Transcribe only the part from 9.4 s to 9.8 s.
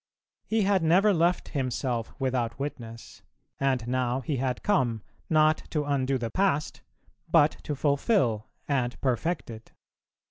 it.